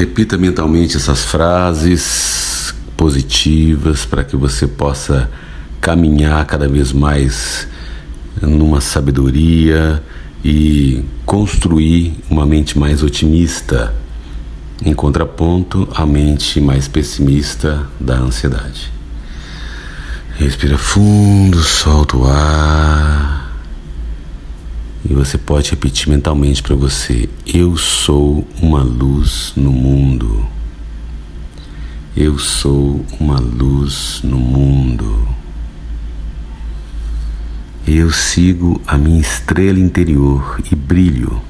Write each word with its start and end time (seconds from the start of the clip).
Repita 0.00 0.38
mentalmente 0.38 0.96
essas 0.96 1.26
frases 1.26 2.74
positivas 2.96 4.06
para 4.06 4.24
que 4.24 4.34
você 4.34 4.66
possa 4.66 5.30
caminhar 5.78 6.42
cada 6.46 6.66
vez 6.66 6.90
mais 6.90 7.68
numa 8.40 8.80
sabedoria 8.80 10.02
e 10.42 11.04
construir 11.26 12.14
uma 12.30 12.46
mente 12.46 12.78
mais 12.78 13.02
otimista, 13.02 13.94
em 14.82 14.94
contraponto 14.94 15.86
à 15.94 16.06
mente 16.06 16.62
mais 16.62 16.88
pessimista 16.88 17.86
da 18.00 18.14
ansiedade. 18.14 18.90
Respira 20.38 20.78
fundo, 20.78 21.58
solta 21.62 22.16
o 22.16 22.26
ar. 22.26 23.39
E 25.10 25.12
você 25.12 25.36
pode 25.36 25.72
repetir 25.72 26.08
mentalmente 26.08 26.62
para 26.62 26.76
você: 26.76 27.28
Eu 27.44 27.76
sou 27.76 28.46
uma 28.62 28.80
luz 28.80 29.52
no 29.56 29.72
mundo. 29.72 30.46
Eu 32.16 32.38
sou 32.38 33.04
uma 33.18 33.40
luz 33.40 34.20
no 34.22 34.38
mundo. 34.38 35.26
Eu 37.84 38.12
sigo 38.12 38.80
a 38.86 38.96
minha 38.96 39.20
estrela 39.20 39.80
interior 39.80 40.60
e 40.70 40.76
brilho. 40.76 41.42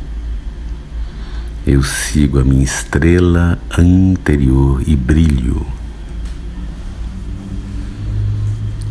Eu 1.67 1.83
sigo 1.83 2.39
a 2.39 2.45
minha 2.45 2.65
estrela 2.65 3.59
interior 3.79 4.83
e 4.87 4.97
brilho. 4.97 5.67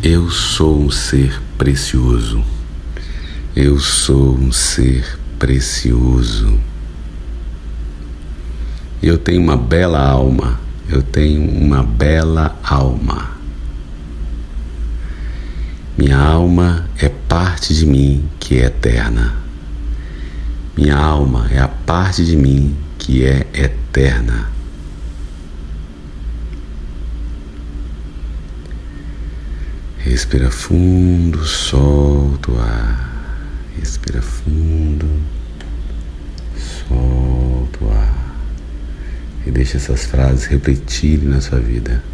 Eu 0.00 0.30
sou 0.30 0.80
um 0.80 0.90
ser 0.92 1.42
precioso. 1.58 2.59
Eu 3.54 3.80
sou 3.80 4.36
um 4.36 4.52
ser 4.52 5.18
precioso. 5.36 6.56
Eu 9.02 9.18
tenho 9.18 9.42
uma 9.42 9.56
bela 9.56 9.98
alma. 9.98 10.60
Eu 10.88 11.02
tenho 11.02 11.50
uma 11.50 11.82
bela 11.82 12.56
alma. 12.62 13.30
Minha 15.98 16.16
alma 16.16 16.88
é 16.96 17.08
parte 17.08 17.74
de 17.74 17.84
mim 17.86 18.28
que 18.38 18.58
é 18.58 18.66
eterna. 18.66 19.34
Minha 20.76 20.96
alma 20.96 21.48
é 21.50 21.58
a 21.58 21.68
parte 21.68 22.24
de 22.24 22.36
mim 22.36 22.76
que 22.98 23.24
é 23.24 23.46
eterna. 23.52 24.48
Respira 29.98 30.50
fundo, 30.50 31.44
solta 31.44 32.52
o 32.52 32.60
ar. 32.60 33.19
Respira 33.80 34.20
fundo, 34.20 35.06
solta 36.86 37.82
o 37.82 37.90
ar. 37.90 38.36
E 39.46 39.50
deixa 39.50 39.78
essas 39.78 40.04
frases 40.04 40.44
refletirem 40.44 41.30
na 41.30 41.40
sua 41.40 41.58
vida. 41.58 42.04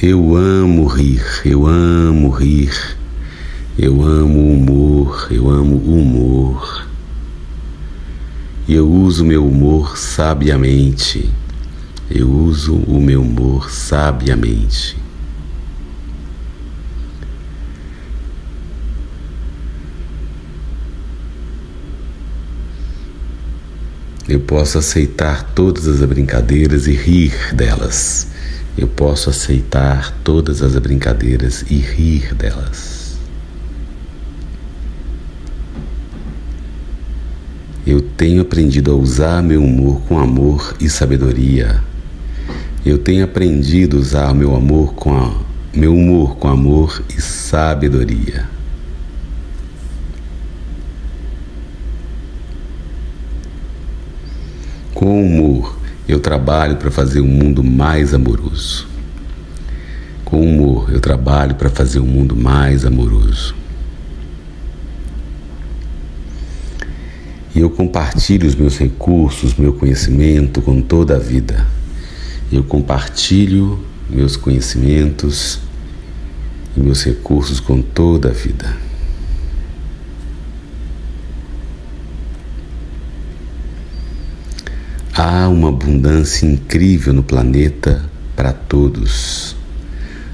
Eu 0.00 0.36
amo 0.36 0.86
rir, 0.86 1.24
eu 1.44 1.66
amo 1.66 2.30
rir, 2.30 2.72
eu 3.76 4.00
amo 4.00 4.52
humor, 4.52 5.26
eu 5.32 5.50
amo 5.50 5.76
humor. 5.76 6.86
E 8.68 8.74
eu 8.74 8.88
uso 8.88 9.24
meu 9.24 9.44
humor 9.44 9.98
sabiamente, 9.98 11.28
eu 12.08 12.30
uso 12.30 12.76
o 12.76 13.00
meu 13.00 13.22
humor 13.22 13.68
sabiamente. 13.68 14.96
Eu 24.28 24.40
posso 24.40 24.76
aceitar 24.76 25.42
todas 25.54 25.88
as 25.88 26.00
brincadeiras 26.06 26.86
e 26.86 26.92
rir 26.92 27.32
delas. 27.54 28.26
Eu 28.76 28.86
posso 28.86 29.30
aceitar 29.30 30.12
todas 30.22 30.62
as 30.62 30.76
brincadeiras 30.76 31.64
e 31.70 31.76
rir 31.76 32.34
delas. 32.34 33.16
Eu 37.86 38.02
tenho 38.02 38.42
aprendido 38.42 38.92
a 38.92 38.94
usar 38.94 39.42
meu 39.42 39.64
humor 39.64 40.02
com 40.02 40.18
amor 40.18 40.76
e 40.78 40.90
sabedoria. 40.90 41.82
Eu 42.84 42.98
tenho 42.98 43.24
aprendido 43.24 43.96
a 43.96 44.00
usar 44.00 44.34
meu 44.34 44.54
amor 44.54 44.92
com 44.92 45.16
a, 45.16 45.34
meu 45.74 45.94
humor 45.94 46.36
com 46.36 46.48
amor 46.48 47.02
e 47.16 47.18
sabedoria. 47.18 48.57
Com 54.98 55.24
humor, 55.24 55.78
eu 56.08 56.18
trabalho 56.18 56.76
para 56.76 56.90
fazer 56.90 57.20
um 57.20 57.28
mundo 57.28 57.62
mais 57.62 58.12
amoroso. 58.12 58.84
Com 60.24 60.40
humor, 60.40 60.90
eu 60.92 60.98
trabalho 60.98 61.54
para 61.54 61.70
fazer 61.70 62.00
um 62.00 62.04
mundo 62.04 62.34
mais 62.34 62.84
amoroso. 62.84 63.54
E 67.54 67.60
eu 67.60 67.70
compartilho 67.70 68.48
os 68.48 68.56
meus 68.56 68.76
recursos, 68.76 69.54
meu 69.54 69.72
conhecimento 69.72 70.60
com 70.60 70.82
toda 70.82 71.14
a 71.14 71.20
vida. 71.20 71.64
Eu 72.50 72.64
compartilho 72.64 73.78
meus 74.10 74.36
conhecimentos 74.36 75.60
e 76.76 76.80
meus 76.80 77.04
recursos 77.04 77.60
com 77.60 77.80
toda 77.80 78.30
a 78.30 78.32
vida. 78.32 78.87
Há 85.20 85.48
uma 85.48 85.70
abundância 85.70 86.46
incrível 86.46 87.12
no 87.12 87.24
planeta 87.24 88.08
para 88.36 88.52
todos. 88.52 89.56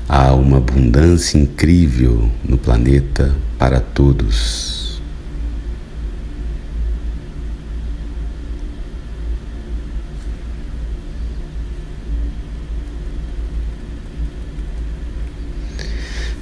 Há 0.07 0.35
uma 0.35 0.59
abundância 0.59 1.39
incrível 1.39 2.31
no 2.47 2.59
planeta 2.59 3.35
para 3.59 3.81
todos. 3.81 5.01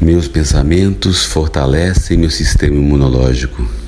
Meus 0.00 0.26
pensamentos 0.26 1.24
fortalecem 1.24 2.18
meu 2.18 2.28
sistema 2.28 2.74
imunológico. 2.74 3.81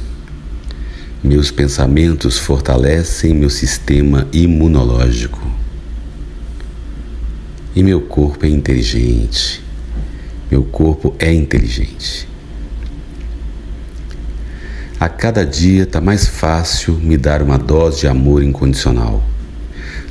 Meus 1.25 1.51
pensamentos 1.51 2.39
fortalecem 2.39 3.33
meu 3.33 3.49
sistema 3.49 4.29
imunológico. 4.31 5.41
E 7.75 7.83
meu 7.83 8.03
corpo 8.03 8.45
é 8.45 8.49
inteligente. 8.51 9.65
Meu 10.51 10.63
corpo 10.65 11.15
é 11.19 11.33
inteligente. 11.33 12.29
A 15.01 15.09
cada 15.09 15.47
dia 15.47 15.85
está 15.85 15.99
mais 15.99 16.27
fácil 16.27 16.93
me 16.93 17.17
dar 17.17 17.41
uma 17.41 17.57
dose 17.57 18.01
de 18.01 18.07
amor 18.07 18.43
incondicional. 18.43 19.25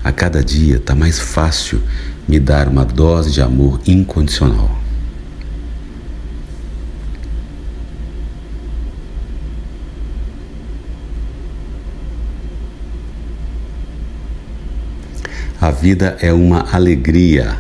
A 0.04 0.12
cada 0.12 0.44
dia 0.44 0.78
está 0.78 0.96
mais 0.96 1.20
fácil 1.20 1.80
me 2.28 2.40
dar 2.40 2.68
uma 2.68 2.84
dose 2.84 3.30
de 3.30 3.40
amor 3.40 3.80
incondicional. 3.86 4.83
A 15.64 15.72
vida 15.72 16.18
é 16.20 16.34
uma 16.34 16.76
alegria. 16.76 17.58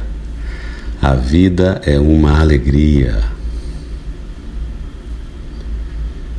A 1.01 1.15
vida 1.15 1.81
é 1.85 1.97
uma 1.97 2.37
alegria. 2.37 3.23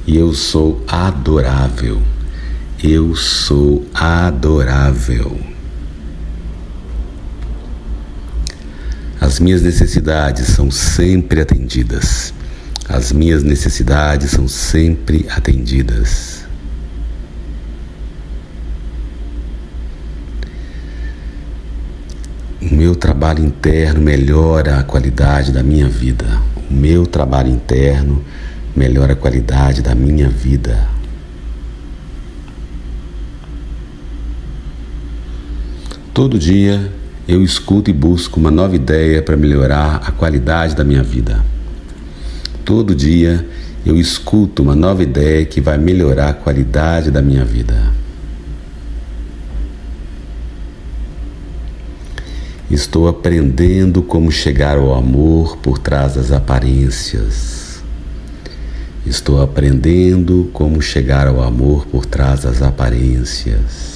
E 0.07 0.15
eu 0.15 0.35
sou 0.35 0.85
adorável. 0.87 2.03
Eu 2.83 3.17
sou 3.17 3.83
adorável. 3.95 5.41
As 9.19 9.41
minhas 9.41 9.63
necessidades 9.63 10.49
são 10.49 10.71
sempre 10.71 11.41
atendidas. 11.41 12.35
As 12.87 13.11
minhas 13.11 13.43
necessidades 13.43 14.33
são 14.33 14.47
sempre 14.47 15.27
atendidas. 15.31 16.34
O 22.71 22.75
meu 22.75 22.95
trabalho 22.95 23.45
interno 23.45 24.01
melhora 24.01 24.79
a 24.79 24.83
qualidade 24.83 25.53
da 25.53 25.63
minha 25.63 25.87
vida. 25.87 26.25
O 26.71 26.73
meu 26.73 27.07
trabalho 27.07 27.51
interno 27.51 28.25
melhora 28.75 29.13
a 29.13 29.17
qualidade 29.17 29.83
da 29.83 29.95
minha 29.95 30.31
vida. 30.31 30.89
Todo 36.15 36.39
dia 36.39 36.91
eu 37.29 37.43
escuto 37.43 37.91
e 37.91 37.93
busco 37.93 38.41
uma 38.41 38.51
nova 38.51 38.75
ideia 38.75 39.21
para 39.21 39.37
melhorar 39.37 39.97
a 39.97 40.11
qualidade 40.11 40.75
da 40.75 40.85
minha 40.85 41.03
vida. 41.03 41.45
Todo 42.65 42.95
dia 42.95 43.47
eu 43.85 43.95
escuto 43.99 44.63
uma 44.63 44.75
nova 44.75 45.03
ideia 45.03 45.45
que 45.45 45.61
vai 45.61 45.77
melhorar 45.77 46.31
a 46.31 46.33
qualidade 46.33 47.11
da 47.11 47.21
minha 47.21 47.45
vida. 47.45 47.93
Estou 52.75 53.07
aprendendo 53.07 54.03
como 54.03 54.33
chegar 54.33 54.79
ao 54.79 54.93
amor 54.97 55.59
por 55.59 55.79
trás 55.79 56.17
das 56.17 56.33
aparências. 56.33 57.81
Estou 59.07 59.41
aprendendo 59.41 60.51
como 60.53 60.83
chegar 60.83 61.29
ao 61.29 61.41
amor 61.41 61.87
por 61.87 62.05
trás 62.05 62.41
das 62.41 62.63
aparências. 62.63 63.95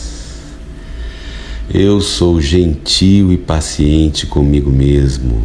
Eu 1.68 2.00
sou 2.00 2.40
gentil 2.40 3.32
e 3.32 3.36
paciente 3.36 4.28
comigo 4.28 4.70
mesmo. 4.70 5.42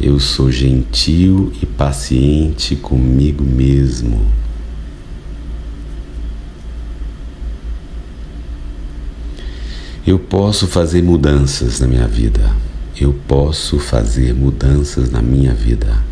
Eu 0.00 0.18
sou 0.18 0.50
gentil 0.50 1.52
e 1.60 1.66
paciente 1.66 2.76
comigo 2.76 3.44
mesmo. 3.44 4.22
Eu 10.06 10.18
posso 10.18 10.66
fazer 10.66 11.02
mudanças 11.02 11.80
na 11.80 11.86
minha 11.86 12.08
vida. 12.08 12.50
Eu 12.98 13.14
posso 13.26 13.78
fazer 13.78 14.34
mudanças 14.34 15.10
na 15.10 15.22
minha 15.22 15.54
vida. 15.54 16.10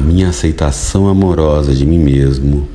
A 0.00 0.02
minha 0.02 0.28
aceitação 0.28 1.08
amorosa 1.08 1.74
de 1.74 1.84
mim 1.84 1.98
mesmo 1.98 2.66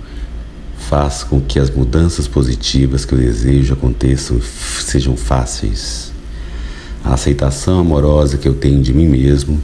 faz 0.77 1.23
com 1.23 1.41
que 1.41 1.57
as 1.57 1.71
mudanças 1.71 2.27
positivas 2.27 3.05
que 3.05 3.13
eu 3.13 3.17
desejo 3.17 3.73
aconteçam, 3.73 4.39
sejam 4.81 5.17
fáceis. 5.17 6.11
A 7.03 7.13
aceitação 7.13 7.79
amorosa 7.79 8.37
que 8.37 8.47
eu 8.47 8.53
tenho 8.53 8.79
de 8.79 8.93
mim 8.93 9.07
mesmo 9.07 9.59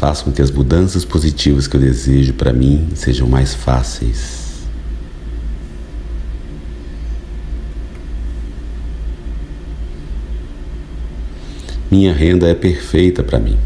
Faça 0.00 0.24
com 0.24 0.32
que 0.32 0.40
as 0.40 0.50
mudanças 0.50 1.04
positivas 1.04 1.66
que 1.66 1.76
eu 1.76 1.80
desejo 1.82 2.32
para 2.32 2.54
mim 2.54 2.88
sejam 2.94 3.28
mais 3.28 3.52
fáceis. 3.52 4.62
Minha 11.90 12.14
renda 12.14 12.48
é 12.48 12.54
perfeita 12.54 13.22
para 13.22 13.38
mim. 13.38 13.58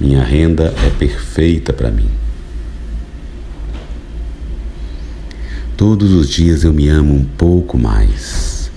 Minha 0.00 0.22
renda 0.22 0.72
é 0.86 0.90
perfeita 0.90 1.72
para 1.72 1.90
mim. 1.90 2.08
Todos 5.76 6.12
os 6.12 6.30
dias 6.30 6.62
eu 6.62 6.72
me 6.72 6.88
amo 6.88 7.12
um 7.12 7.24
pouco 7.24 7.76
mais. 7.76 8.70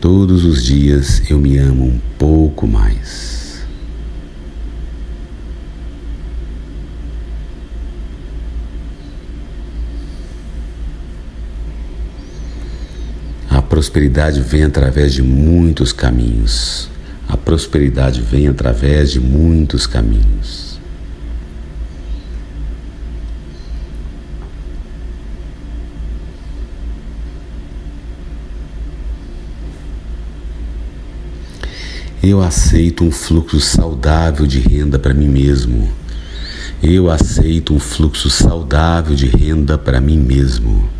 Todos 0.00 0.46
os 0.46 0.64
dias 0.64 1.30
eu 1.30 1.38
me 1.38 1.58
amo 1.58 1.84
um 1.84 2.00
pouco 2.16 2.66
mais. 2.66 3.39
Prosperidade 13.70 14.40
vem 14.40 14.64
através 14.64 15.14
de 15.14 15.22
muitos 15.22 15.92
caminhos. 15.92 16.90
A 17.28 17.36
prosperidade 17.36 18.20
vem 18.20 18.48
através 18.48 19.12
de 19.12 19.20
muitos 19.20 19.86
caminhos. 19.86 20.80
Eu 32.20 32.42
aceito 32.42 33.04
um 33.04 33.12
fluxo 33.12 33.60
saudável 33.60 34.48
de 34.48 34.58
renda 34.58 34.98
para 34.98 35.14
mim 35.14 35.28
mesmo. 35.28 35.88
Eu 36.82 37.08
aceito 37.08 37.72
um 37.72 37.78
fluxo 37.78 38.28
saudável 38.28 39.14
de 39.14 39.26
renda 39.26 39.78
para 39.78 40.00
mim 40.00 40.18
mesmo. 40.18 40.99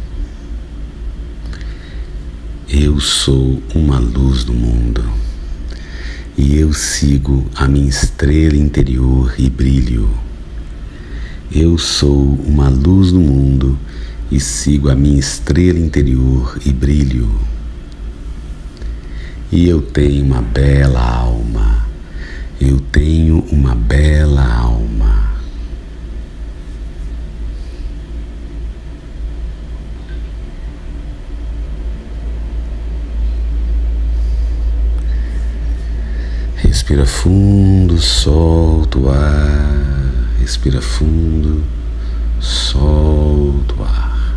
Eu 2.72 3.00
sou 3.00 3.61
uma 3.75 3.99
luz 3.99 4.44
do 4.44 4.52
mundo 4.55 5.02
e 6.38 6.56
eu 6.56 6.72
sigo 6.72 7.44
a 7.56 7.67
minha 7.67 7.88
estrela 7.88 8.55
interior 8.55 9.34
e 9.37 9.50
brilho. 9.50 10.08
Eu 11.50 11.76
sou 11.76 12.38
uma 12.46 12.69
luz 12.69 13.11
no 13.11 13.19
mundo 13.19 13.76
e 14.31 14.38
sigo 14.38 14.88
a 14.88 14.94
minha 14.94 15.19
estrela 15.19 15.81
interior 15.81 16.61
e 16.64 16.72
brilho. 16.72 17.28
E 19.50 19.69
eu 19.69 19.82
tenho 19.82 20.25
uma 20.25 20.40
bela 20.40 21.00
alma. 21.00 21.88
Eu 22.61 22.78
tenho 22.78 23.40
uma 23.50 23.75
bela 23.75 24.46
alma. 24.46 25.30
Respira 36.91 37.07
fundo, 37.07 37.99
solta 37.99 38.99
o 38.99 39.09
ar. 39.09 40.35
Respira 40.41 40.83
fundo, 40.83 41.63
solta 42.41 43.75
o 43.79 43.85
ar. 43.85 44.37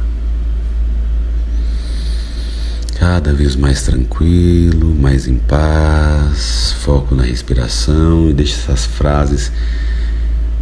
Cada 2.93 3.33
vez 3.33 3.55
mais 3.55 3.81
tranquilo, 3.81 4.93
mais 4.93 5.27
em 5.27 5.39
paz. 5.39 6.75
Foco 6.81 7.15
na 7.15 7.23
respiração 7.23 8.29
e 8.29 8.33
deixe 8.33 8.53
essas 8.53 8.85
frases 8.85 9.51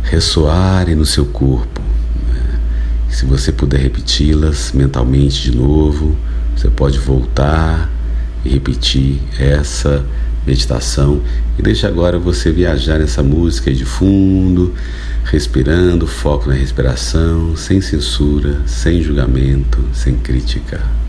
ressoarem 0.03 0.95
no 0.95 1.05
seu 1.05 1.25
corpo. 1.25 1.81
Né? 2.25 2.59
Se 3.09 3.25
você 3.25 3.51
puder 3.51 3.81
repeti-las 3.81 4.71
mentalmente 4.71 5.51
de 5.51 5.57
novo, 5.57 6.15
você 6.55 6.69
pode 6.69 6.97
voltar 6.99 7.89
e 8.45 8.49
repetir 8.49 9.19
essa 9.37 10.05
meditação 10.45 11.21
e 11.57 11.61
deixa 11.61 11.87
agora 11.87 12.17
você 12.17 12.51
viajar 12.51 12.99
nessa 12.99 13.21
música 13.21 13.73
de 13.73 13.85
fundo, 13.85 14.73
respirando, 15.23 16.07
foco 16.07 16.49
na 16.49 16.55
respiração, 16.55 17.55
sem 17.55 17.79
censura, 17.81 18.61
sem 18.65 19.01
julgamento, 19.01 19.79
sem 19.93 20.15
crítica. 20.15 21.00